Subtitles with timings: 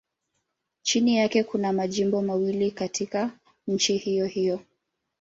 [0.81, 4.59] Chini yake kuna majimbo mawili katika nchi hiyohiyo.